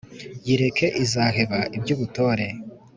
[0.45, 2.47] yireke izaheba iby'ubutore